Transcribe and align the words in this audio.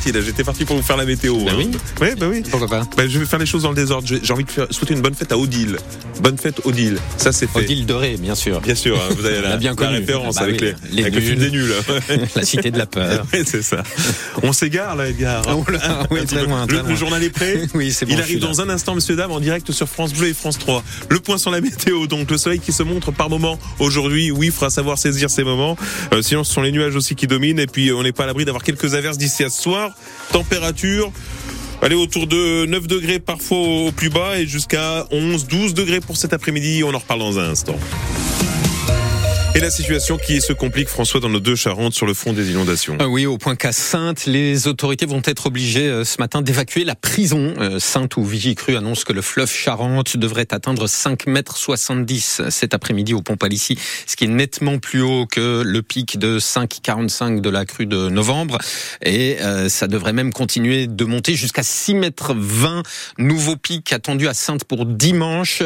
parti 0.00 0.12
là. 0.12 0.20
J'étais 0.24 0.44
parti 0.44 0.64
pour 0.64 0.76
vous 0.76 0.82
faire 0.82 0.96
la 0.96 1.04
météo. 1.04 1.36
Bah 1.44 1.52
hein. 1.52 1.56
oui. 1.58 1.70
Ouais, 2.00 2.14
bah 2.14 2.26
oui. 2.30 2.42
Pourquoi 2.50 2.68
pas 2.68 2.86
Bah, 2.96 3.02
je 3.08 3.18
vais 3.18 3.26
faire 3.26 3.38
les 3.38 3.46
choses 3.46 3.62
dans 3.62 3.70
le 3.70 3.76
désordre. 3.76 4.06
J'ai 4.22 4.32
envie 4.32 4.44
de 4.44 4.50
faire- 4.50 4.66
souhaiter 4.70 4.94
une 4.94 5.02
bonne 5.02 5.14
fête 5.14 5.32
à 5.32 5.38
Odile. 5.38 5.76
Bonne 6.22 6.38
fête 6.38 6.60
Odile. 6.64 6.98
Ça 7.16 7.32
c'est 7.32 7.46
fait. 7.46 7.60
Odile 7.60 7.86
Doré, 7.86 8.16
bien 8.18 8.34
sûr. 8.34 8.60
Bien 8.60 8.74
sûr, 8.74 8.96
hein, 8.96 9.14
vous 9.16 9.24
avez 9.26 9.40
la, 9.42 9.56
bien 9.56 9.74
référence 9.78 10.36
Bah 10.36 10.42
avec, 10.42 10.60
oui, 10.60 10.72
les, 10.90 10.96
les 10.96 11.02
avec 11.02 11.14
le 11.14 11.20
film 11.20 11.38
nuls. 11.40 11.50
des 11.50 11.56
nuls. 11.56 11.74
La 12.36 12.44
cité 12.44 12.70
de 12.70 12.78
la 12.78 12.86
peur. 12.86 13.26
Ouais, 13.32 13.42
c'est 13.44 13.62
ça. 13.62 13.82
On 14.42 14.52
s'égare 14.52 14.96
là, 14.96 15.08
Edgar. 15.08 15.44
Oh 15.48 15.64
là, 15.70 16.06
oui, 16.10 16.20
petit 16.20 16.34
très 16.34 16.44
loin, 16.44 16.62
le, 16.62 16.66
très 16.68 16.82
le 16.82 16.88
loin. 16.88 16.96
journal 16.96 17.22
est 17.22 17.30
prêt. 17.30 17.60
Oui, 17.74 17.92
c'est 17.92 18.06
bon. 18.06 18.12
Il 18.14 18.20
arrive 18.20 18.40
là. 18.40 18.48
dans 18.48 18.60
un 18.60 18.68
instant, 18.68 18.94
messieurs, 18.94 19.16
dames, 19.16 19.30
en 19.30 19.40
direct 19.40 19.70
sur 19.72 19.88
France 19.88 20.12
Bleu 20.12 20.28
et 20.28 20.34
France 20.34 20.58
3. 20.58 20.82
Le 21.08 21.20
point 21.20 21.38
sur 21.38 21.50
la 21.50 21.60
météo, 21.60 22.06
donc 22.06 22.30
le 22.30 22.38
soleil 22.38 22.58
qui 22.60 22.72
se 22.72 22.82
montre 22.82 23.12
par 23.12 23.28
moment 23.30 23.58
aujourd'hui, 23.78 24.30
oui, 24.30 24.50
fera 24.50 24.70
savoir 24.70 24.98
saisir 24.98 25.30
ces 25.30 25.44
moments. 25.44 25.76
Euh, 26.12 26.22
sinon, 26.22 26.44
ce 26.44 26.52
sont 26.52 26.62
les 26.62 26.72
nuages 26.72 26.96
aussi 26.96 27.14
qui 27.14 27.26
dominent. 27.26 27.58
Et 27.60 27.66
puis, 27.66 27.92
on 27.92 28.02
n'est 28.02 28.12
pas 28.12 28.24
à 28.24 28.26
l'abri 28.26 28.44
d'avoir 28.44 28.62
quelques 28.64 28.94
averses 28.94 29.18
d'ici 29.18 29.44
à 29.44 29.50
ce 29.50 29.60
soir. 29.62 29.89
Température. 30.32 31.12
Allez, 31.82 31.94
autour 31.94 32.26
de 32.26 32.66
9 32.66 32.86
degrés 32.86 33.18
parfois 33.20 33.58
au 33.58 33.92
plus 33.92 34.10
bas 34.10 34.38
et 34.38 34.46
jusqu'à 34.46 35.06
11, 35.10 35.46
12 35.46 35.74
degrés 35.74 36.00
pour 36.00 36.16
cet 36.16 36.32
après-midi. 36.32 36.82
On 36.84 36.92
en 36.94 36.98
reparle 36.98 37.20
dans 37.20 37.38
un 37.38 37.50
instant. 37.50 37.76
Et 39.52 39.58
la 39.58 39.70
situation 39.70 40.16
qui 40.16 40.40
se 40.40 40.52
complique, 40.52 40.88
François, 40.88 41.18
dans 41.18 41.28
nos 41.28 41.40
deux 41.40 41.56
Charentes 41.56 41.92
sur 41.92 42.06
le 42.06 42.14
front 42.14 42.32
des 42.32 42.52
inondations. 42.52 42.96
Ah 43.00 43.08
oui, 43.08 43.26
au 43.26 43.36
point 43.36 43.56
qu'à 43.56 43.72
Sainte, 43.72 44.26
les 44.26 44.68
autorités 44.68 45.06
vont 45.06 45.22
être 45.24 45.46
obligées 45.46 45.88
euh, 45.88 46.04
ce 46.04 46.20
matin 46.20 46.40
d'évacuer 46.40 46.84
la 46.84 46.94
prison. 46.94 47.54
Euh, 47.58 47.80
Sainte 47.80 48.16
ou 48.16 48.24
Vigicru 48.24 48.76
annonce 48.76 49.02
que 49.02 49.12
le 49.12 49.22
fleuve 49.22 49.50
Charente 49.50 50.16
devrait 50.16 50.46
atteindre 50.52 50.86
5 50.86 51.26
mètres 51.26 51.56
70 51.56 52.42
cet 52.48 52.74
après-midi 52.74 53.12
au 53.12 53.22
pont 53.22 53.36
Palissy, 53.36 53.76
ce 54.06 54.14
qui 54.14 54.24
est 54.24 54.28
nettement 54.28 54.78
plus 54.78 55.02
haut 55.02 55.26
que 55.26 55.62
le 55.66 55.82
pic 55.82 56.16
de 56.16 56.38
5,45 56.38 57.40
de 57.40 57.50
la 57.50 57.64
crue 57.64 57.86
de 57.86 58.08
novembre. 58.08 58.58
Et 59.02 59.38
euh, 59.40 59.68
ça 59.68 59.88
devrait 59.88 60.12
même 60.12 60.32
continuer 60.32 60.86
de 60.86 61.04
monter 61.04 61.34
jusqu'à 61.34 61.64
6 61.64 61.94
mètres 61.94 62.34
20. 62.36 62.84
Nouveau 63.18 63.56
pic 63.56 63.92
attendu 63.92 64.28
à 64.28 64.34
Sainte 64.34 64.62
pour 64.62 64.86
dimanche. 64.86 65.64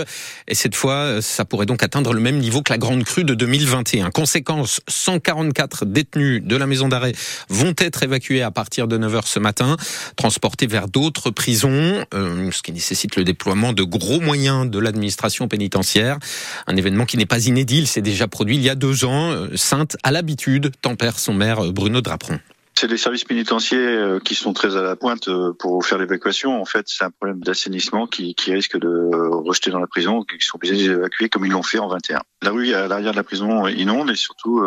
Et 0.49 0.55
cette 0.55 0.75
fois, 0.75 1.21
ça 1.21 1.45
pourrait 1.45 1.67
donc 1.67 1.83
atteindre 1.83 2.15
le 2.15 2.21
même 2.21 2.39
niveau 2.39 2.63
que 2.63 2.73
la 2.73 2.79
grande 2.79 3.05
crue 3.05 3.25
de 3.25 3.35
2021. 3.75 4.11
Conséquence, 4.11 4.81
144 4.89 5.85
détenus 5.85 6.43
de 6.43 6.57
la 6.57 6.67
maison 6.67 6.89
d'arrêt 6.89 7.13
vont 7.49 7.75
être 7.79 8.03
évacués 8.03 8.43
à 8.43 8.51
partir 8.51 8.87
de 8.87 8.97
9h 8.97 9.27
ce 9.27 9.39
matin, 9.39 9.77
transportés 10.17 10.67
vers 10.67 10.89
d'autres 10.89 11.31
prisons, 11.31 12.05
euh, 12.15 12.51
ce 12.53 12.63
qui 12.63 12.73
nécessite 12.73 13.17
le 13.17 13.25
déploiement 13.25 13.73
de 13.73 13.83
gros 13.83 14.21
moyens 14.21 14.71
de 14.71 14.79
l'administration 14.79 15.49
pénitentiaire. 15.49 16.19
Un 16.67 16.77
événement 16.77 17.05
qui 17.05 17.17
n'est 17.17 17.27
pas 17.27 17.47
inédit, 17.47 17.79
il 17.79 17.87
s'est 17.87 18.03
déjà 18.03 18.29
produit 18.29 18.57
il 18.57 18.63
y 18.63 18.71
a 18.71 18.75
deux 18.75 19.05
ans. 19.05 19.31
Euh, 19.31 19.49
Sainte, 19.57 19.97
à 20.03 20.13
l'habitude, 20.13 20.73
tempère 20.81 21.19
son 21.19 21.35
maire 21.35 21.65
euh, 21.65 21.73
Bruno 21.73 22.01
Draperon. 22.01 22.39
C'est 22.77 22.89
les 22.89 22.97
services 22.97 23.25
pénitentiaires 23.25 23.79
euh, 23.79 24.19
qui 24.19 24.35
sont 24.35 24.53
très 24.53 24.77
à 24.77 24.83
la 24.83 24.97
pointe 24.97 25.29
euh, 25.29 25.53
pour 25.57 25.87
faire 25.87 25.97
l'évacuation. 25.99 26.61
En 26.61 26.65
fait, 26.65 26.87
c'est 26.89 27.05
un 27.05 27.11
problème 27.11 27.41
d'assainissement 27.41 28.09
qui, 28.09 28.35
qui 28.35 28.53
risque 28.53 28.77
de 28.79 28.89
euh, 28.89 29.29
rejeter 29.31 29.71
dans 29.71 29.79
la 29.79 29.87
prison, 29.87 30.25
qui 30.25 30.45
sont 30.45 30.57
obligés 30.57 30.89
d'évacuer 30.89 31.29
comme 31.29 31.47
ils 31.47 31.53
l'ont 31.53 31.63
fait 31.63 31.79
en 31.79 31.87
21. 31.89 32.21
La 32.43 32.51
rue 32.51 32.75
à 32.75 32.89
l'arrière 32.89 33.13
de 33.13 33.17
la 33.17 33.23
prison 33.23 33.69
inonde 33.69 34.11
et 34.11 34.17
surtout, 34.17 34.63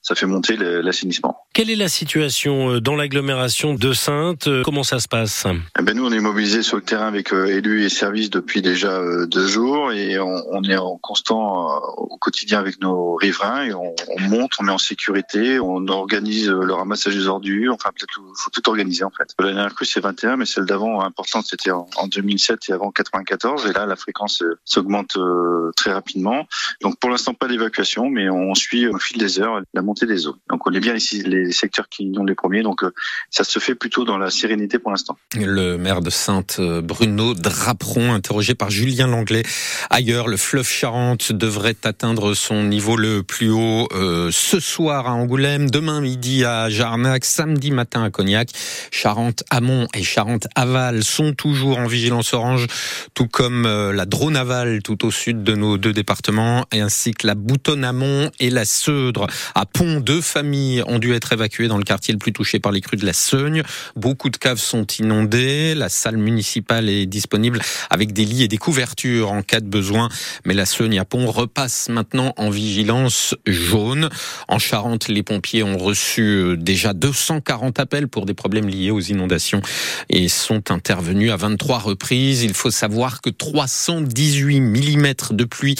ça 0.00 0.14
fait 0.14 0.26
monter 0.26 0.56
l'assainissement. 0.56 1.36
Quelle 1.52 1.70
est 1.70 1.76
la 1.76 1.88
situation 1.88 2.78
dans 2.78 2.94
l'agglomération 2.94 3.74
de 3.74 3.92
Sainte 3.92 4.48
Comment 4.62 4.84
ça 4.84 5.00
se 5.00 5.08
passe? 5.08 5.44
Eh 5.76 5.82
ben 5.82 5.96
nous, 5.96 6.06
on 6.06 6.12
est 6.12 6.20
mobilisés 6.20 6.62
sur 6.62 6.76
le 6.76 6.84
terrain 6.84 7.08
avec 7.08 7.32
élus 7.32 7.84
et 7.84 7.88
services 7.88 8.30
depuis 8.30 8.62
déjà 8.62 9.00
deux 9.26 9.46
jours 9.48 9.90
et 9.90 10.20
on, 10.20 10.40
on 10.52 10.62
est 10.62 10.76
en 10.76 10.98
constant 10.98 11.80
au 11.96 12.16
quotidien 12.16 12.60
avec 12.60 12.80
nos 12.80 13.16
riverains 13.16 13.64
et 13.64 13.74
on, 13.74 13.96
on 14.08 14.20
monte, 14.20 14.52
on 14.60 14.62
met 14.62 14.72
en 14.72 14.78
sécurité, 14.78 15.58
on 15.58 15.88
organise 15.88 16.48
le 16.48 16.72
ramassage 16.74 17.16
des 17.16 17.26
ordures. 17.26 17.45
Enfin, 17.70 17.90
peut-être 17.90 18.20
faut 18.36 18.50
tout 18.50 18.68
organiser 18.68 19.04
en 19.04 19.10
fait. 19.10 19.34
La 19.38 19.52
dernière 19.52 19.74
crue 19.74 19.86
c'est 19.86 20.00
21, 20.00 20.36
mais 20.36 20.46
celle 20.46 20.64
d'avant 20.64 21.02
importante 21.02 21.46
c'était 21.48 21.70
en, 21.70 21.88
en 21.96 22.06
2007 22.06 22.68
et 22.68 22.72
avant 22.72 22.90
94 22.90 23.66
et 23.66 23.72
là 23.72 23.86
la 23.86 23.96
fréquence 23.96 24.42
euh, 24.42 24.58
s'augmente 24.64 25.16
euh, 25.16 25.70
très 25.76 25.92
rapidement. 25.92 26.46
Donc 26.82 26.98
pour 26.98 27.10
l'instant 27.10 27.34
pas 27.34 27.48
d'évacuation, 27.48 28.08
mais 28.08 28.28
on 28.28 28.54
suit 28.54 28.88
au 28.88 28.98
fil 28.98 29.18
des 29.18 29.40
heures 29.40 29.60
la 29.74 29.82
montée 29.82 30.06
des 30.06 30.26
eaux. 30.26 30.36
Donc 30.48 30.66
on 30.66 30.72
est 30.72 30.80
bien 30.80 30.94
ici 30.94 31.22
les 31.22 31.52
secteurs 31.52 31.88
qui 31.88 32.04
inondent 32.04 32.28
les 32.28 32.34
premiers, 32.34 32.62
donc 32.62 32.82
euh, 32.82 32.92
ça 33.30 33.44
se 33.44 33.58
fait 33.58 33.74
plutôt 33.74 34.04
dans 34.04 34.18
la 34.18 34.30
sérénité 34.30 34.78
pour 34.78 34.90
l'instant. 34.90 35.16
Le 35.34 35.76
maire 35.76 36.00
de 36.00 36.10
Sainte, 36.10 36.56
euh, 36.58 36.80
Bruno 36.80 37.34
Draperon, 37.34 38.12
interrogé 38.12 38.54
par 38.54 38.70
Julien 38.70 39.06
Langlais. 39.06 39.42
Ailleurs, 39.90 40.28
le 40.28 40.36
fleuve 40.36 40.68
Charente 40.68 41.32
devrait 41.32 41.76
atteindre 41.84 42.34
son 42.34 42.64
niveau 42.64 42.96
le 42.96 43.22
plus 43.22 43.50
haut 43.50 43.88
euh, 43.92 44.30
ce 44.32 44.60
soir 44.60 45.06
à 45.06 45.12
Angoulême, 45.12 45.70
demain 45.70 46.00
midi 46.00 46.44
à 46.44 46.68
Jarnac, 46.68 47.24
samedi 47.36 47.70
matin 47.70 48.02
à 48.02 48.08
Cognac. 48.08 48.48
Charente-Amont 48.90 49.88
et 49.92 50.02
Charente-Aval 50.02 51.04
sont 51.04 51.34
toujours 51.34 51.76
en 51.76 51.86
vigilance 51.86 52.32
orange, 52.32 52.66
tout 53.12 53.28
comme 53.28 53.66
euh, 53.66 53.92
la 53.92 54.06
Drône 54.06 54.38
aval 54.38 54.80
tout 54.82 55.04
au 55.04 55.10
sud 55.10 55.42
de 55.42 55.54
nos 55.54 55.76
deux 55.76 55.92
départements, 55.92 56.64
ainsi 56.72 57.10
que 57.10 57.26
la 57.26 57.34
Boutonne-Amont 57.34 58.30
et 58.40 58.48
la 58.48 58.64
Seudre. 58.64 59.26
À 59.54 59.66
Pont, 59.66 60.00
deux 60.00 60.22
familles 60.22 60.82
ont 60.86 60.98
dû 60.98 61.12
être 61.12 61.30
évacuées 61.30 61.68
dans 61.68 61.76
le 61.76 61.84
quartier 61.84 62.14
le 62.14 62.18
plus 62.18 62.32
touché 62.32 62.58
par 62.58 62.72
les 62.72 62.80
crues 62.80 62.96
de 62.96 63.04
la 63.04 63.12
Seugne. 63.12 63.62
Beaucoup 63.96 64.30
de 64.30 64.38
caves 64.38 64.56
sont 64.56 64.86
inondées. 64.98 65.74
La 65.74 65.90
salle 65.90 66.16
municipale 66.16 66.88
est 66.88 67.04
disponible 67.04 67.60
avec 67.90 68.14
des 68.14 68.24
lits 68.24 68.44
et 68.44 68.48
des 68.48 68.56
couvertures 68.56 69.30
en 69.30 69.42
cas 69.42 69.60
de 69.60 69.68
besoin. 69.68 70.08
Mais 70.46 70.54
la 70.54 70.64
Seugne 70.64 70.98
à 70.98 71.04
Pont 71.04 71.30
repasse 71.30 71.90
maintenant 71.90 72.32
en 72.38 72.48
vigilance 72.48 73.34
jaune. 73.46 74.08
En 74.48 74.58
Charente, 74.58 75.08
les 75.08 75.22
pompiers 75.22 75.62
ont 75.62 75.76
reçu 75.76 76.22
euh, 76.22 76.56
déjà 76.56 76.94
200 76.94 77.25
140 77.26 77.80
appels 77.80 78.06
pour 78.06 78.24
des 78.24 78.34
problèmes 78.34 78.68
liés 78.68 78.92
aux 78.92 79.00
inondations 79.00 79.60
et 80.08 80.28
sont 80.28 80.70
intervenus 80.70 81.32
à 81.32 81.36
23 81.36 81.78
reprises. 81.78 82.44
Il 82.44 82.54
faut 82.54 82.70
savoir 82.70 83.20
que 83.20 83.30
318 83.30 84.60
mm 84.60 85.12
de 85.30 85.44
pluie 85.44 85.74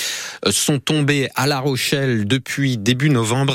euh, 0.44 0.50
sont 0.50 0.80
tombés 0.80 1.28
à 1.36 1.46
La 1.46 1.60
Rochelle 1.60 2.26
depuis 2.26 2.78
début 2.78 3.10
novembre. 3.10 3.54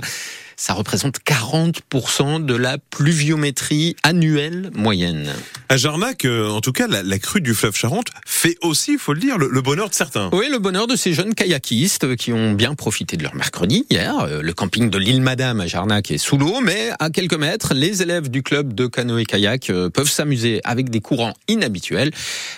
Ça 0.58 0.74
représente 0.74 1.18
40% 1.26 2.46
de 2.46 2.56
la 2.56 2.78
pluviométrie 2.78 3.96
annuelle 4.04 4.70
moyenne. 4.76 5.32
À 5.70 5.78
Jarnac, 5.78 6.26
euh, 6.26 6.50
en 6.50 6.62
tout 6.62 6.72
cas, 6.72 6.88
la, 6.88 7.04
la 7.04 7.20
crue 7.20 7.42
du 7.42 7.54
fleuve 7.54 7.76
Charente 7.76 8.08
fait 8.26 8.58
aussi, 8.62 8.94
il 8.94 9.00
faut 9.00 9.14
le 9.14 9.20
dire, 9.20 9.38
le, 9.38 9.48
le 9.50 9.62
bonheur 9.62 9.90
de 9.90 9.94
certains. 9.94 10.30
Oui, 10.34 10.48
le 10.52 10.60
bonheur 10.60 10.88
de 10.88 10.96
ces 10.96 11.14
jeunes 11.14 11.34
kayakistes 11.34 12.16
qui 12.16 12.34
ont 12.34 12.52
bien 12.54 12.76
profité 12.76 13.18
de 13.18 13.24
leur 13.24 13.36
mercredi 13.36 13.86
hier. 13.90 14.20
Euh, 14.20 14.42
Le 14.42 14.54
camping 14.54 14.90
de 14.90 14.98
l'île 14.98 15.22
Madame 15.22 15.62
à 15.62 15.68
Jarnac 15.68 16.12
est 16.12 16.18
sous 16.18 16.38
l'eau, 16.38 16.60
mais 16.62 16.90
à 17.00 17.10
quelques 17.10 17.34
mètres, 17.38 17.74
les 17.74 18.02
élèves 18.02 18.30
du 18.30 18.44
club 18.44 18.74
de 18.74 18.88
canoë-kayak 18.88 19.70
euh, 19.70 19.90
peuvent 19.90 20.10
s'amuser 20.10 20.62
avec 20.64 20.90
des 20.90 21.00
courants 21.02 21.34
inhabituels. 21.48 22.12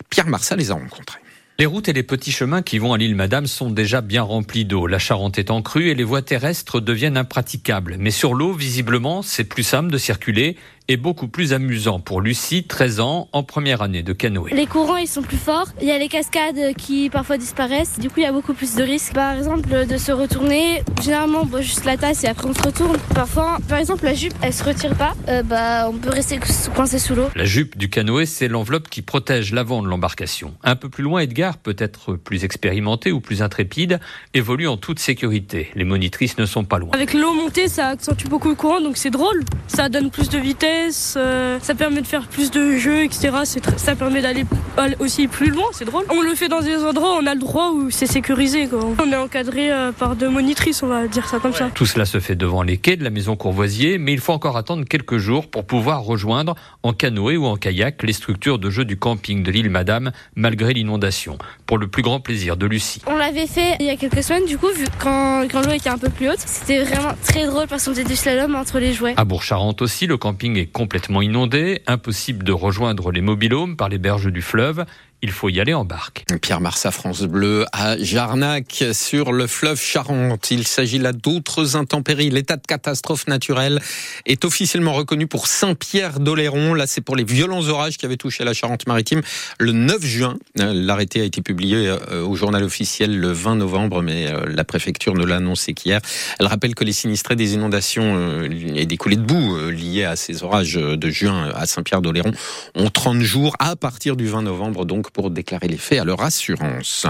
Pierre 0.10 0.28
Marsat 0.28 0.56
les 0.56 0.72
a 0.72 0.76
rencontrés. 0.76 1.20
Les 1.60 1.68
routes 1.68 1.88
et 1.88 1.94
les 1.94 2.02
petits 2.02 2.32
chemins 2.32 2.64
qui 2.64 2.80
vont 2.80 2.94
à 2.94 2.98
l'île 2.98 3.14
Madame 3.14 3.46
sont 3.46 3.70
déjà 3.70 4.02
bien 4.02 4.24
remplis 4.24 4.66
d'eau. 4.66 4.88
La 4.88 4.98
Charente 4.98 5.38
est 5.38 5.52
en 5.52 5.62
crue 5.62 5.90
et 5.90 5.94
les 5.94 6.04
voies 6.04 6.24
terrestres 6.24 6.80
deviennent 6.80 7.16
impraticables. 7.16 7.98
Mais 8.00 8.10
sur 8.10 8.34
l'eau, 8.34 8.54
visiblement, 8.54 9.22
c'est 9.22 9.44
plus 9.44 9.62
simple 9.62 9.92
de 9.92 10.00
circuler 10.00 10.58
et 10.88 10.98
beaucoup 10.98 11.28
plus 11.28 11.54
amusant 11.54 12.00
pour 12.00 12.22
Lucie, 12.22 12.64
13 12.64 13.00
ans, 13.00 13.30
en 13.32 13.44
première 13.44 13.82
année 13.82 14.04
de 14.04 14.14
canoë. 14.14 14.54
Les 14.54 14.66
courants 14.66 14.98
ils 14.98 15.08
sont 15.08 15.22
plus 15.22 15.38
forts, 15.38 15.68
il 15.82 15.88
y 15.88 15.92
a 15.92 15.98
les 15.98 16.10
cascades 16.10 16.76
qui 16.78 17.10
parfois 17.10 17.38
disparaissent, 17.38 18.00
du 18.00 18.10
coup 18.10 18.16
il 18.18 18.24
y 18.24 18.28
a 18.28 18.32
beaucoup 18.32 18.54
plus 18.54 18.76
de 18.76 18.84
risques. 18.84 19.14
Par 19.14 19.38
exemple 19.38 19.86
de 19.88 19.98
se 19.98 20.12
retourner, 20.12 20.84
généralement 21.02 21.46
bon, 21.46 21.62
juste 21.62 21.86
la 21.86 21.98
tasse 21.98 22.24
et 22.24 22.28
après 22.28 22.48
on 22.48 22.54
se 22.54 22.62
retourne. 22.62 22.98
Parfois, 23.16 23.58
par 23.68 23.78
exemple 23.78 24.06
la 24.06 24.14
jupe 24.14 24.34
elle 24.42 24.54
se 24.54 24.64
retire 24.64 24.96
pas, 24.96 25.14
euh, 25.30 25.44
bah 25.44 25.90
on 25.90 25.98
peut 25.98 26.10
rester 26.10 26.40
coincé 26.76 27.00
sous 27.00 27.16
l'eau. 27.16 27.30
La 27.36 27.46
jupe 27.46 27.78
du 27.78 27.90
canoë, 27.90 28.26
c'est 28.26 28.48
l'enveloppe 28.48 28.90
qui 28.90 29.02
protège 29.02 29.54
l'avant 29.54 29.82
de 29.82 29.88
l'embarcation. 29.88 30.54
Un 30.64 30.76
peu 30.76 30.90
plus 30.90 31.04
loin, 31.04 31.22
Edgar, 31.22 31.58
peut-être 31.58 32.16
plus 32.16 32.44
expérimenté 32.44 33.12
ou 33.12 33.20
plus 33.20 33.42
intrépide, 33.42 34.00
évolue 34.34 34.68
en 34.68 34.78
toute 34.78 35.00
sécurité. 35.00 35.70
Les 35.76 35.86
monitrices 35.86 36.38
ne 36.38 36.46
sont 36.46 36.64
pas 36.64 36.80
loin. 36.80 36.92
Avec 36.94 37.14
l'eau 37.14 37.34
montée, 37.34 37.68
ça 37.68 37.90
accentue 37.90 38.28
beaucoup 38.28 38.50
le 38.50 38.56
courant, 38.56 38.82
donc 38.82 38.98
c'est 38.98 39.10
drôle. 39.10 39.44
Ça 39.68 39.90
donne 39.90 40.12
plus 40.12 40.30
de 40.30 40.38
vitesse, 40.38 40.73
euh, 41.16 41.60
ça 41.62 41.76
permet 41.76 42.02
de 42.02 42.08
faire 42.08 42.28
plus 42.28 42.52
de 42.52 42.78
jeux, 42.78 43.04
etc. 43.04 43.32
Ça 43.78 43.96
permet 43.96 44.22
d'aller 44.22 44.46
aller 44.78 44.96
aussi 45.00 45.28
plus 45.28 45.50
loin, 45.50 45.66
c'est 45.72 45.86
drôle. 45.86 46.06
On 46.10 46.22
le 46.22 46.36
fait 46.36 46.48
dans 46.48 46.62
des 46.62 46.78
endroits 46.84 47.16
où 47.16 47.22
on 47.22 47.28
a 47.28 47.34
le 47.34 47.40
droit 47.40 47.72
où 47.72 47.90
c'est 47.90 48.08
sécurisé. 48.08 48.68
On 48.74 49.12
est 49.12 49.16
encadré 49.16 49.72
euh, 49.72 49.92
par 49.92 50.16
deux 50.16 50.30
monitrices, 50.30 50.84
on 50.84 50.88
va 50.88 51.08
dire 51.08 51.28
ça 51.28 51.40
comme 51.40 51.54
ça. 51.54 51.70
Tout 51.74 51.86
cela 51.86 52.06
se 52.06 52.20
fait 52.20 52.36
devant 52.36 52.64
les 52.64 52.78
quais 52.78 52.98
de 52.98 53.04
la 53.04 53.10
maison 53.10 53.36
Courvoisier, 53.36 53.98
mais 53.98 54.14
il 54.14 54.20
faut 54.20 54.34
encore 54.34 54.58
attendre 54.58 54.86
quelques 54.86 55.18
jours 55.18 55.50
pour 55.50 55.66
pouvoir 55.66 56.04
rejoindre 56.04 56.56
en 56.82 56.94
canoë 56.94 57.38
ou 57.38 57.46
en 57.46 57.56
kayak 57.56 58.04
les 58.04 58.14
structures 58.14 58.60
de 58.60 58.70
jeu 58.70 58.86
du 58.86 58.98
camping 58.98 59.44
de 59.44 59.52
l'île 59.52 59.70
Madame, 59.70 60.12
malgré 60.36 60.74
l'inondation. 60.74 61.38
Pour 61.74 61.80
le 61.80 61.88
plus 61.88 62.04
grand 62.04 62.20
plaisir 62.20 62.56
de 62.56 62.68
Lucie. 62.68 63.02
On 63.08 63.16
l'avait 63.16 63.48
fait 63.48 63.78
il 63.80 63.88
y 63.88 63.90
a 63.90 63.96
quelques 63.96 64.22
semaines 64.22 64.46
du 64.46 64.60
coup, 64.60 64.68
vu, 64.68 64.86
quand, 65.00 65.48
quand 65.52 65.66
l'eau 65.66 65.72
était 65.72 65.90
un 65.90 65.98
peu 65.98 66.10
plus 66.10 66.30
haute. 66.30 66.38
C'était 66.38 66.84
vraiment 66.84 67.16
très 67.24 67.48
drôle 67.48 67.66
parce 67.66 67.84
qu'on 67.86 67.94
faisait 67.94 68.04
du 68.04 68.16
slalom 68.16 68.54
entre 68.54 68.78
les 68.78 68.94
jouets. 68.94 69.16
À 69.18 69.26
Bourg-Charentes 69.26 69.82
aussi, 69.82 70.06
le 70.06 70.18
camping 70.18 70.56
est 70.56 70.68
complètement 70.68 71.24
inondé, 71.24 71.82
impossible 71.88 72.44
de 72.44 72.52
rejoindre 72.52 73.12
les 73.12 73.22
mobilhomes 73.22 73.76
par 73.76 73.90
les 73.90 73.98
berges 73.98 74.32
du 74.32 74.44
fleuve. 74.44 74.86
Il 75.24 75.32
faut 75.32 75.48
y 75.48 75.62
aller 75.62 75.74
en 75.74 75.86
barque. 75.86 76.26
Pierre 76.42 76.60
Marsat, 76.60 76.92
France 76.92 77.22
Bleu, 77.22 77.66
à 77.72 77.98
Jarnac, 77.98 78.84
sur 78.92 79.32
le 79.32 79.48
fleuve 79.48 79.80
Charente. 79.82 80.52
Il 80.52 80.68
s'agit 80.68 81.00
là 81.00 81.14
d'autres 81.14 81.78
intempéries. 81.78 82.30
L'état 82.30 82.58
de 82.58 82.68
catastrophe 82.68 83.26
naturelle 83.28 83.80
est 84.26 84.44
officiellement 84.44 84.92
reconnu 84.92 85.26
pour 85.26 85.48
Saint-Pierre 85.48 86.20
d'Oléron. 86.20 86.74
Là, 86.74 86.88
c'est 86.88 87.00
pour 87.00 87.16
les 87.16 87.24
violents 87.24 87.66
orages 87.70 87.98
qui 87.98 88.06
avaient 88.06 88.18
touché 88.18 88.44
la 88.44 88.54
Charente-Maritime 88.54 89.22
le 89.60 89.72
9 89.72 90.04
juin. 90.04 90.38
Euh, 90.60 90.74
l'arrêté 90.74 91.22
a 91.22 91.24
été 91.24 91.42
publié 91.42 91.88
euh, 91.88 92.26
au 92.26 92.36
journal 92.36 92.62
officiel 92.62 93.18
le 93.18 93.32
20 93.32 93.56
novembre, 93.56 94.02
mais 94.02 94.28
euh, 94.28 94.44
la 94.46 94.66
préfecture 94.66 95.14
ne 95.14 95.24
l'a 95.24 95.38
annoncé 95.38 95.74
qu'hier. 95.74 96.02
Elle 96.38 96.48
rappelle 96.48 96.76
que 96.76 96.84
les 96.84 96.92
sinistrés 96.92 97.38
des 97.38 97.54
inondations 97.54 98.44
et 98.44 98.86
des 98.86 98.98
coulées 98.98 99.16
de 99.16 99.22
boue 99.22 99.70
liées 99.70 100.04
à 100.04 100.18
ces 100.18 100.44
orages 100.44 100.74
de 100.74 101.10
juin 101.10 101.50
à 101.56 101.66
Saint-Pierre 101.66 102.02
d'Oléron 102.02 102.34
ont 102.76 102.90
30 102.90 103.22
jours 103.22 103.56
à 103.60 103.78
partir 103.78 104.18
du 104.18 104.28
20 104.28 104.42
novembre, 104.42 104.86
donc 104.86 105.13
pour 105.14 105.30
déclarer 105.30 105.68
les 105.68 105.78
faits 105.78 106.00
à 106.00 106.04
leur 106.04 106.22
assurance. 106.22 107.08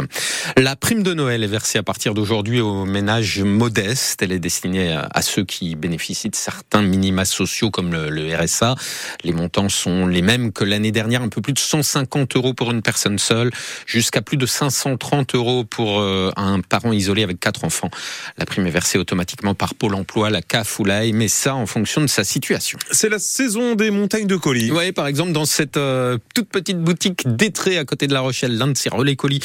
La 0.57 0.75
prime 0.75 1.03
de 1.03 1.13
Noël 1.13 1.43
est 1.43 1.47
versée 1.47 1.79
à 1.79 1.83
partir 1.83 2.13
d'aujourd'hui 2.13 2.61
aux 2.61 2.85
ménages 2.85 3.41
modestes. 3.41 4.21
Elle 4.21 4.31
est 4.31 4.39
destinée 4.39 4.95
à 5.11 5.21
ceux 5.21 5.45
qui 5.45 5.75
bénéficient 5.75 6.29
de 6.29 6.35
certains 6.35 6.81
minima 6.81 7.25
sociaux 7.25 7.71
comme 7.71 7.91
le, 7.91 8.35
RSA. 8.35 8.75
Les 9.23 9.31
montants 9.31 9.69
sont 9.69 10.07
les 10.07 10.21
mêmes 10.21 10.51
que 10.51 10.63
l'année 10.63 10.91
dernière, 10.91 11.21
un 11.21 11.29
peu 11.29 11.41
plus 11.41 11.53
de 11.53 11.59
150 11.59 12.35
euros 12.35 12.53
pour 12.53 12.71
une 12.71 12.81
personne 12.81 13.19
seule, 13.19 13.51
jusqu'à 13.85 14.21
plus 14.21 14.37
de 14.37 14.45
530 14.45 15.35
euros 15.35 15.63
pour 15.63 15.99
euh, 15.99 16.31
un 16.35 16.61
parent 16.61 16.91
isolé 16.91 17.23
avec 17.23 17.39
quatre 17.39 17.63
enfants. 17.63 17.89
La 18.37 18.45
prime 18.45 18.65
est 18.67 18.71
versée 18.71 18.97
automatiquement 18.97 19.55
par 19.55 19.75
Pôle 19.75 19.95
emploi, 19.95 20.29
la 20.29 20.41
CAF 20.41 20.79
ou 20.79 20.85
la 20.85 21.03
mais 21.11 21.27
ça 21.27 21.55
en 21.55 21.65
fonction 21.65 22.01
de 22.01 22.07
sa 22.07 22.23
situation. 22.23 22.77
C'est 22.91 23.09
la 23.09 23.19
saison 23.19 23.75
des 23.75 23.91
montagnes 23.91 24.27
de 24.27 24.35
colis. 24.35 24.71
Oui, 24.71 24.91
par 24.91 25.07
exemple 25.07 25.31
dans 25.31 25.45
cette 25.45 25.77
euh, 25.77 26.17
toute 26.33 26.49
petite 26.49 26.79
boutique 26.79 27.23
d'Étré 27.27 27.77
à 27.77 27.85
côté 27.85 27.92
de 27.95 28.13
La 28.13 28.21
Rochelle, 28.21 28.57
l'un 28.57 28.67
de 28.67 28.77
ces 28.77 28.89
relais 28.89 29.15
colis 29.15 29.39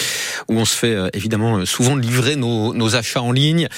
où 0.48 0.54
on 0.54 0.64
se 0.64 0.76
fait 0.76 0.94
euh, 0.94 1.08
évidemment 1.12 1.64
souvent 1.66 1.96
livrer 1.96 2.36
nos, 2.36 2.96
achats 2.96 3.22
en 3.22 3.32
ligne. 3.32 3.68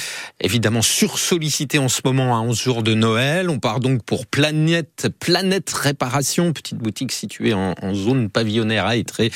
Évidemment 0.40 0.82
sursollicité 0.82 1.78
en 1.78 1.88
ce 1.88 2.00
moment 2.04 2.36
à 2.36 2.40
11 2.40 2.58
jours 2.58 2.82
de 2.82 2.94
Noël. 2.94 3.50
On 3.50 3.58
part 3.58 3.80
donc 3.80 4.04
pour 4.04 4.26
Planète, 4.26 5.08
Planète 5.18 5.70
Réparation, 5.70 6.52
petite 6.52 6.78
boutique 6.78 7.12
située 7.12 7.52
en, 7.52 7.74
en 7.80 7.94
zone 7.94 8.30
pavillonnaire 8.30 8.86
à 8.86 8.96
Étré, 8.96 9.32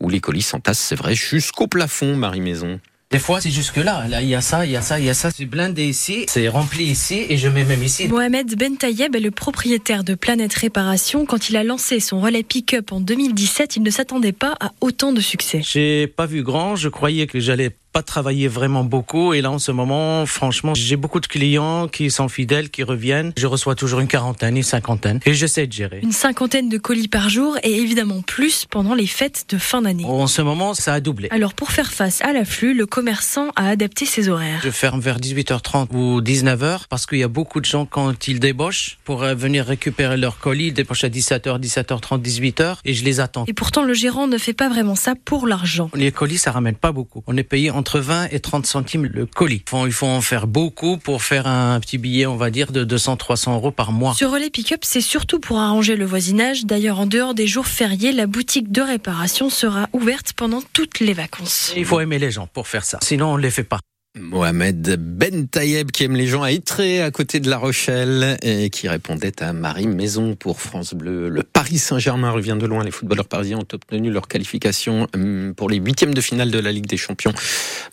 où 0.00 0.08
les 0.08 0.20
colis 0.20 0.42
s'entassent, 0.42 0.78
c'est 0.78 0.94
vrai, 0.94 1.14
jusqu'au 1.14 1.66
plafond, 1.66 2.16
Marie 2.16 2.40
Maison. 2.40 2.80
Des 3.10 3.18
fois, 3.18 3.40
c'est 3.40 3.50
jusque 3.50 3.76
là. 3.76 4.08
Là, 4.08 4.22
il 4.22 4.28
y 4.28 4.34
a 4.34 4.40
ça, 4.40 4.66
il 4.66 4.72
y 4.72 4.76
a 4.76 4.82
ça, 4.82 4.98
il 4.98 5.04
y 5.04 5.10
a 5.10 5.14
ça. 5.14 5.30
C'est 5.30 5.44
blindé 5.44 5.84
ici, 5.86 6.24
c'est 6.28 6.48
rempli 6.48 6.84
ici 6.84 7.26
et 7.28 7.36
je 7.36 7.48
mets 7.48 7.64
même 7.64 7.82
ici. 7.82 8.08
Mohamed 8.08 8.56
Ben 8.56 8.76
Tayeb 8.76 9.14
est 9.14 9.20
le 9.20 9.30
propriétaire 9.30 10.02
de 10.02 10.14
Planète 10.14 10.54
Réparation. 10.54 11.24
Quand 11.26 11.48
il 11.48 11.56
a 11.56 11.62
lancé 11.62 12.00
son 12.00 12.20
relais 12.20 12.42
pick-up 12.42 12.92
en 12.92 13.00
2017, 13.00 13.76
il 13.76 13.82
ne 13.82 13.90
s'attendait 13.90 14.32
pas 14.32 14.56
à 14.58 14.72
autant 14.80 15.12
de 15.12 15.20
succès. 15.20 15.60
J'ai 15.62 16.06
pas 16.08 16.26
vu 16.26 16.42
grand. 16.42 16.76
Je 16.76 16.88
croyais 16.88 17.26
que 17.26 17.38
j'allais 17.38 17.70
pas 17.94 18.02
travaillé 18.02 18.48
vraiment 18.48 18.82
beaucoup. 18.82 19.34
Et 19.34 19.40
là 19.40 19.52
en 19.52 19.60
ce 19.60 19.70
moment 19.70 20.26
franchement 20.26 20.74
j'ai 20.74 20.96
beaucoup 20.96 21.20
de 21.20 21.28
clients 21.28 21.86
qui 21.86 22.10
sont 22.10 22.28
fidèles 22.28 22.68
qui 22.68 22.82
reviennent. 22.82 23.32
Je 23.36 23.46
reçois 23.46 23.76
toujours 23.76 24.00
une 24.00 24.08
quarantaine 24.08 24.56
une 24.56 24.64
cinquantaine. 24.64 25.20
Et 25.24 25.32
j'essaie 25.32 25.68
de 25.68 25.72
gérer. 25.72 26.00
Une 26.02 26.10
cinquantaine 26.10 26.68
de 26.68 26.76
colis 26.76 27.06
par 27.06 27.28
jour 27.28 27.56
et 27.62 27.72
évidemment 27.72 28.20
plus 28.20 28.66
pendant 28.68 28.94
les 28.94 29.06
fêtes 29.06 29.46
de 29.48 29.58
fin 29.58 29.82
d'année. 29.82 30.04
En 30.06 30.26
ce 30.26 30.42
moment 30.42 30.74
ça 30.74 30.92
a 30.94 30.98
doublé. 30.98 31.28
Alors 31.30 31.54
pour 31.54 31.70
faire 31.70 31.92
face 31.92 32.20
à 32.22 32.32
l'afflux 32.32 32.74
le 32.74 32.84
commerçant 32.84 33.50
a 33.54 33.68
adapté 33.68 34.06
ses 34.06 34.28
horaires. 34.28 34.60
Je 34.64 34.70
ferme 34.70 34.98
vers 34.98 35.20
18h30 35.20 35.94
ou 35.94 36.20
19h 36.20 36.86
parce 36.90 37.06
qu'il 37.06 37.18
y 37.18 37.22
a 37.22 37.28
beaucoup 37.28 37.60
de 37.60 37.66
gens 37.66 37.86
quand 37.86 38.26
ils 38.26 38.40
débauchent 38.40 38.98
pour 39.04 39.22
euh, 39.22 39.36
venir 39.36 39.64
récupérer 39.64 40.16
leurs 40.16 40.40
colis 40.40 40.66
ils 40.66 40.74
débauchent 40.74 41.04
à 41.04 41.08
17h 41.08 41.60
17h30 41.60 42.20
18h 42.20 42.78
et 42.84 42.92
je 42.92 43.04
les 43.04 43.20
attends. 43.20 43.44
Et 43.46 43.52
pourtant 43.52 43.84
le 43.84 43.94
gérant 43.94 44.26
ne 44.26 44.36
fait 44.36 44.52
pas 44.52 44.68
vraiment 44.68 44.96
ça 44.96 45.14
pour 45.24 45.46
l'argent. 45.46 45.90
Les 45.94 46.10
colis 46.10 46.38
ça 46.38 46.50
ramène 46.50 46.74
pas 46.74 46.90
beaucoup. 46.90 47.22
On 47.28 47.36
est 47.36 47.44
payé 47.44 47.70
en 47.70 47.83
entre 47.84 48.00
20 48.00 48.28
et 48.30 48.40
30 48.40 48.64
centimes 48.64 49.04
le 49.04 49.26
colis. 49.26 49.62
Il 49.84 49.92
faut 49.92 50.06
en 50.06 50.22
faire 50.22 50.46
beaucoup 50.46 50.96
pour 50.96 51.22
faire 51.22 51.46
un 51.46 51.78
petit 51.80 51.98
billet, 51.98 52.24
on 52.24 52.36
va 52.36 52.48
dire, 52.48 52.72
de 52.72 52.82
200-300 52.82 53.52
euros 53.52 53.72
par 53.72 53.92
mois. 53.92 54.14
Sur 54.14 54.30
Relais 54.30 54.48
Pickup, 54.48 54.78
c'est 54.80 55.02
surtout 55.02 55.38
pour 55.38 55.58
arranger 55.58 55.94
le 55.94 56.06
voisinage. 56.06 56.64
D'ailleurs, 56.64 56.98
en 56.98 57.04
dehors 57.04 57.34
des 57.34 57.46
jours 57.46 57.66
fériés, 57.66 58.12
la 58.12 58.26
boutique 58.26 58.72
de 58.72 58.80
réparation 58.80 59.50
sera 59.50 59.90
ouverte 59.92 60.32
pendant 60.32 60.62
toutes 60.72 61.00
les 61.00 61.12
vacances. 61.12 61.74
Il 61.76 61.84
faut 61.84 62.00
aimer 62.00 62.18
les 62.18 62.30
gens 62.30 62.46
pour 62.46 62.68
faire 62.68 62.86
ça. 62.86 62.98
Sinon, 63.02 63.34
on 63.34 63.36
ne 63.36 63.42
les 63.42 63.50
fait 63.50 63.64
pas. 63.64 63.80
Mohamed 64.16 64.94
Ben 64.96 65.48
Tayeb 65.48 65.90
qui 65.90 66.04
aime 66.04 66.14
les 66.14 66.28
gens 66.28 66.44
à 66.44 66.52
Ytré 66.52 67.02
à 67.02 67.10
côté 67.10 67.40
de 67.40 67.50
La 67.50 67.58
Rochelle 67.58 68.36
et 68.42 68.70
qui 68.70 68.88
répondait 68.88 69.42
à 69.42 69.52
Marie 69.52 69.88
Maison 69.88 70.36
pour 70.36 70.60
France 70.60 70.94
Bleu. 70.94 71.28
Le 71.28 71.42
Paris 71.42 71.78
Saint-Germain 71.78 72.30
revient 72.30 72.56
de 72.56 72.64
loin. 72.64 72.84
Les 72.84 72.92
footballeurs 72.92 73.26
parisiens 73.26 73.58
ont 73.58 73.66
obtenu 73.72 74.12
leur 74.12 74.28
qualification 74.28 75.08
hum, 75.14 75.52
pour 75.56 75.68
les 75.68 75.78
huitièmes 75.78 76.14
de 76.14 76.20
finale 76.20 76.52
de 76.52 76.60
la 76.60 76.70
Ligue 76.70 76.86
des 76.86 76.96
Champions. 76.96 77.32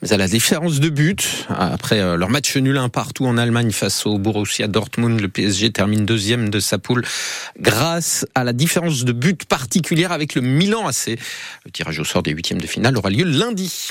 Mais 0.03 0.13
à 0.13 0.17
la 0.17 0.27
différence 0.27 0.79
de 0.79 0.89
but, 0.89 1.47
après 1.49 1.99
euh, 1.99 2.17
leur 2.17 2.29
match 2.29 2.55
nul 2.55 2.77
un 2.77 2.89
partout 2.89 3.25
en 3.25 3.39
Allemagne 3.39 3.71
face 3.71 4.05
au 4.05 4.19
Borussia 4.19 4.67
Dortmund, 4.67 5.19
le 5.19 5.27
PSG 5.27 5.71
termine 5.71 6.05
deuxième 6.05 6.49
de 6.49 6.59
sa 6.59 6.77
poule 6.77 7.03
grâce 7.59 8.27
à 8.35 8.43
la 8.43 8.53
différence 8.53 9.05
de 9.05 9.11
but 9.11 9.45
particulière 9.45 10.11
avec 10.11 10.35
le 10.35 10.41
Milan 10.41 10.85
AC. 10.87 11.17
Le 11.65 11.71
tirage 11.71 11.97
au 11.97 12.03
sort 12.03 12.21
des 12.21 12.31
huitièmes 12.31 12.61
de 12.61 12.67
finale 12.67 12.95
aura 12.95 13.09
lieu 13.09 13.23
lundi. 13.23 13.89